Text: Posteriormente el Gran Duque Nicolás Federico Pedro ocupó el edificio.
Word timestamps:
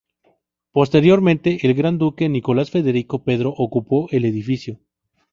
Posteriormente 0.71 1.59
el 1.61 1.75
Gran 1.75 1.99
Duque 1.99 2.27
Nicolás 2.27 2.71
Federico 2.71 3.23
Pedro 3.23 3.53
ocupó 3.55 4.07
el 4.09 4.25
edificio. 4.25 4.79